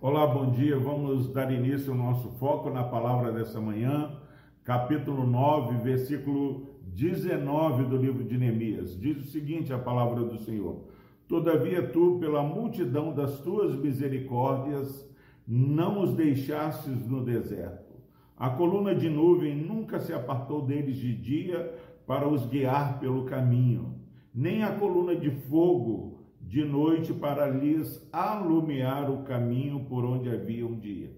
[0.00, 0.78] Olá, bom dia.
[0.78, 4.18] Vamos dar início ao nosso foco na palavra dessa manhã,
[4.64, 8.98] capítulo 9, versículo 19 do livro de Neemias.
[8.98, 10.84] Diz o seguinte: a palavra do Senhor.
[11.28, 15.06] Todavia, tu, pela multidão das tuas misericórdias,
[15.46, 17.94] não os deixastes no deserto.
[18.38, 21.74] A coluna de nuvem nunca se apartou deles de dia
[22.06, 24.05] para os guiar pelo caminho,
[24.36, 30.66] nem a coluna de fogo de noite para lhes alumiar o caminho por onde havia
[30.66, 31.10] um dia.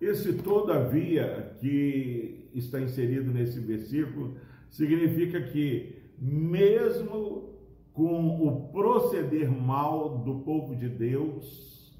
[0.00, 4.36] Esse todavia que está inserido nesse versículo
[4.70, 7.50] significa que mesmo
[7.92, 11.92] com o proceder mal do povo de Deus,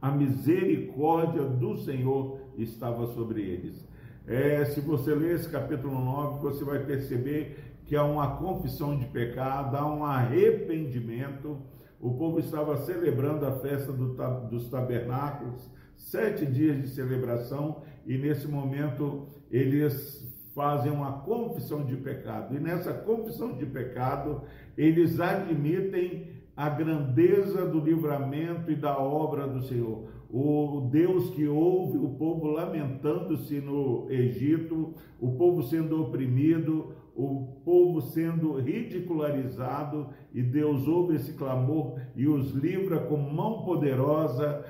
[0.00, 3.86] a misericórdia do Senhor estava sobre eles.
[4.26, 9.06] É, se você ler esse capítulo 9, você vai perceber que há uma confissão de
[9.06, 11.56] pecado, há um arrependimento.
[11.98, 14.14] O povo estava celebrando a festa do,
[14.50, 20.22] dos tabernáculos, sete dias de celebração, e nesse momento eles
[20.54, 22.54] fazem uma confissão de pecado.
[22.54, 24.42] E nessa confissão de pecado,
[24.76, 30.10] eles admitem a grandeza do livramento e da obra do Senhor.
[30.30, 38.00] O Deus que ouve o povo lamentando-se no Egito, o povo sendo oprimido, o povo
[38.00, 44.64] sendo ridicularizado, e Deus ouve esse clamor e os livra com mão poderosa,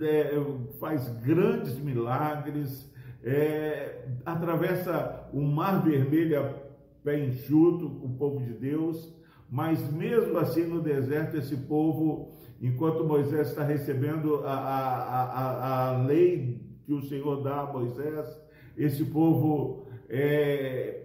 [0.00, 0.30] é,
[0.80, 2.90] faz grandes milagres,
[3.22, 6.54] é, atravessa o mar vermelho a
[7.04, 9.14] pé enxuto, o povo de Deus,
[9.50, 16.06] mas mesmo assim no deserto, esse povo, enquanto Moisés está recebendo a, a, a, a
[16.06, 18.26] lei que o Senhor dá a Moisés,
[18.74, 20.99] esse povo é,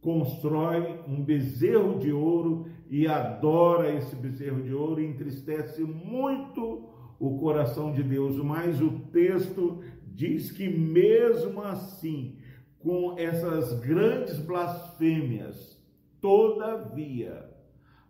[0.00, 7.38] constrói um bezerro de ouro e adora esse bezerro de ouro e entristece muito o
[7.38, 8.36] coração de Deus.
[8.36, 12.36] Mas o texto diz que mesmo assim,
[12.78, 15.78] com essas grandes blasfêmias,
[16.20, 17.57] todavia,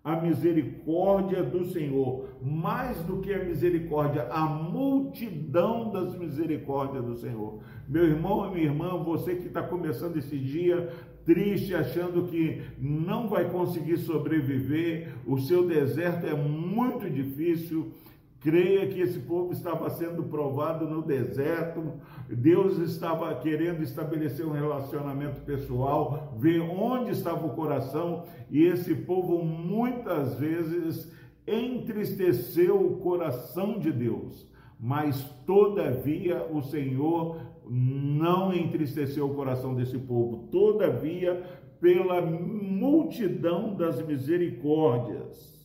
[0.03, 7.61] a misericórdia do Senhor, mais do que a misericórdia, a multidão das misericórdias do Senhor.
[7.89, 10.89] Meu irmão e minha irmã, você que está começando esse dia
[11.25, 17.93] triste, achando que não vai conseguir sobreviver, o seu deserto é muito difícil.
[18.41, 21.95] Creia que esse povo estava sendo provado no deserto,
[22.29, 29.45] Deus estava querendo estabelecer um relacionamento pessoal, ver onde estava o coração, e esse povo
[29.45, 31.13] muitas vezes
[31.45, 40.47] entristeceu o coração de Deus, mas todavia o Senhor não entristeceu o coração desse povo,
[40.49, 41.43] todavia,
[41.81, 45.58] pela multidão das misericórdias,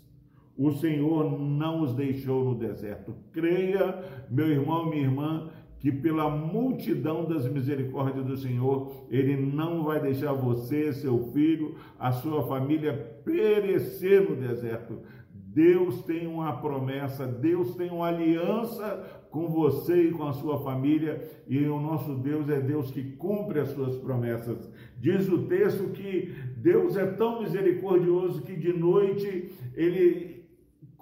[0.58, 3.16] o Senhor não os deixou no deserto.
[3.32, 5.50] Creia, meu irmão, minha irmã,
[5.80, 12.12] que pela multidão das misericórdias do Senhor, Ele não vai deixar você, seu filho, a
[12.12, 12.94] sua família
[13.26, 15.00] perecer no deserto.
[15.34, 21.30] Deus tem uma promessa, Deus tem uma aliança com você e com a sua família,
[21.48, 24.72] e o nosso Deus é Deus que cumpre as suas promessas.
[25.00, 30.43] Diz o texto que Deus é tão misericordioso que de noite ele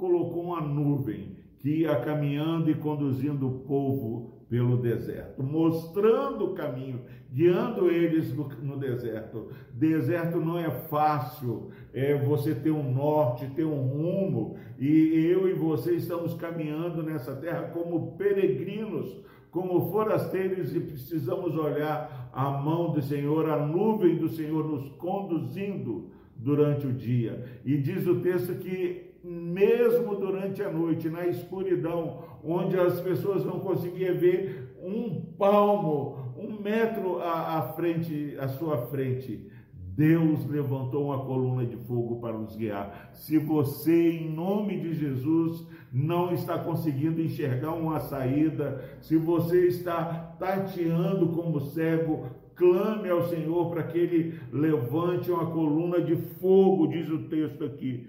[0.02, 7.02] colocou uma nuvem que ia caminhando e conduzindo o povo pelo deserto, mostrando o caminho,
[7.32, 9.50] guiando eles no, no, deserto.
[9.72, 15.54] Deserto não é fácil, é você ter um norte, ter um rumo, e eu e
[15.54, 23.04] você estamos caminhando nessa terra como peregrinos, como forasteiros, e precisamos olhar a mão do
[23.04, 27.46] Senhor, a nuvem do Senhor nos conduzindo durante o dia.
[27.64, 33.60] E diz o texto que mesmo durante a noite, na escuridão, onde as pessoas não
[33.60, 39.48] conseguiam ver um palmo, um metro à, à frente, à sua frente,
[39.96, 43.12] Deus levantou uma coluna de fogo para nos guiar.
[43.14, 50.36] Se você, em nome de Jesus, não está conseguindo enxergar uma saída, se você está
[50.40, 52.26] tateando como cego,
[52.56, 58.08] clame ao Senhor para que Ele levante uma coluna de fogo, diz o texto aqui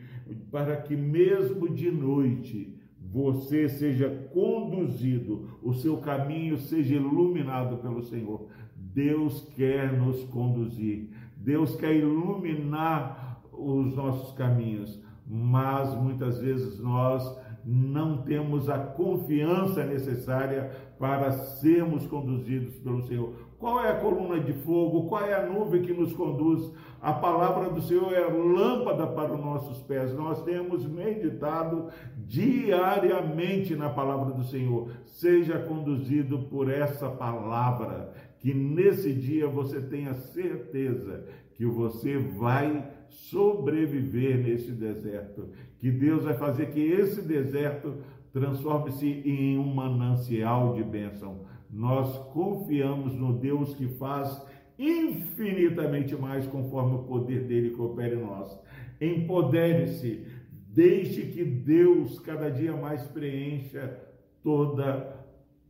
[0.50, 8.48] para que mesmo de noite você seja conduzido, o seu caminho seja iluminado pelo Senhor.
[8.76, 17.22] Deus quer nos conduzir, Deus quer iluminar os nossos caminhos, mas muitas vezes nós
[17.64, 23.34] não temos a confiança necessária para sermos conduzidos pelo Senhor.
[23.62, 25.08] Qual é a coluna de fogo?
[25.08, 26.68] Qual é a nuvem que nos conduz?
[27.00, 30.12] A palavra do Senhor é lâmpada para os nossos pés.
[30.12, 31.86] Nós temos meditado
[32.26, 34.90] diariamente na palavra do Senhor.
[35.04, 41.24] Seja conduzido por essa palavra, que nesse dia você tenha certeza
[41.54, 47.94] que você vai sobreviver nesse deserto, que Deus vai fazer que esse deserto
[48.32, 51.51] transforme-se em um manancial de bênção.
[51.72, 54.46] Nós confiamos no Deus que faz
[54.78, 58.60] infinitamente mais conforme o poder dele que opera em nós.
[59.00, 60.26] Empodere-se,
[60.68, 63.98] deixe que Deus cada dia mais preencha
[64.42, 65.02] todas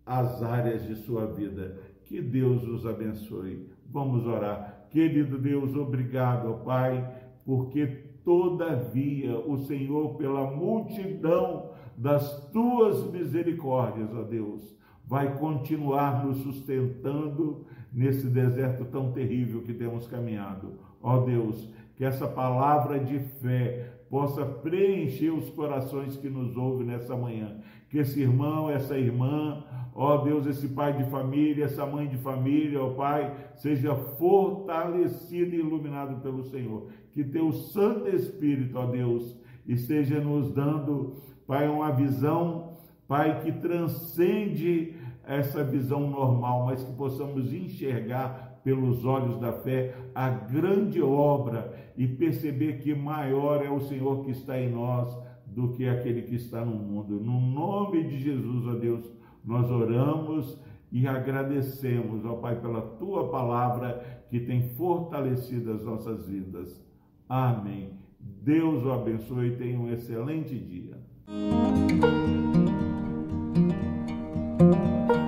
[0.05, 1.79] as áreas de sua vida.
[2.05, 3.69] Que Deus os abençoe.
[3.87, 4.89] Vamos orar.
[4.91, 7.09] Querido Deus, obrigado, Pai,
[7.45, 7.87] porque
[8.25, 14.77] todavia o Senhor, pela multidão das tuas misericórdias, ó Deus,
[15.13, 20.73] vai continuar nos sustentando nesse deserto tão terrível que temos caminhado.
[21.03, 27.15] Ó Deus, que essa palavra de fé possa preencher os corações que nos ouvem nessa
[27.15, 27.59] manhã.
[27.91, 29.63] Que esse irmão, essa irmã,
[29.95, 35.59] ó Deus, esse pai de família, essa mãe de família, ó Pai, seja fortalecido e
[35.59, 36.89] iluminado pelo Senhor.
[37.11, 39.37] Que teu Santo Espírito, ó Deus,
[39.67, 41.17] esteja nos dando,
[41.47, 42.62] Pai, uma visão,
[43.13, 50.31] Pai, que transcende essa visão normal, mas que possamos enxergar pelos olhos da fé a
[50.31, 55.15] grande obra e perceber que maior é o Senhor que está em nós
[55.45, 57.21] do que aquele que está no mundo.
[57.21, 59.13] No nome de Jesus, ó Deus,
[59.45, 60.59] nós oramos
[60.91, 66.83] e agradecemos, ó Pai, pela tua palavra que tem fortalecido as nossas vidas.
[67.29, 67.91] Amém.
[68.19, 70.97] Deus o abençoe e tenha um excelente dia.
[74.73, 75.22] you